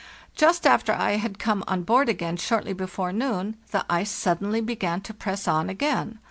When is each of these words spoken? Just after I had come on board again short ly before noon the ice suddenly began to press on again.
Just 0.35 0.65
after 0.65 0.93
I 0.93 1.17
had 1.17 1.37
come 1.37 1.63
on 1.67 1.83
board 1.83 2.09
again 2.09 2.35
short 2.35 2.65
ly 2.65 2.73
before 2.73 3.13
noon 3.13 3.57
the 3.69 3.85
ice 3.87 4.09
suddenly 4.09 4.59
began 4.59 5.01
to 5.01 5.13
press 5.13 5.47
on 5.47 5.69
again. 5.69 6.19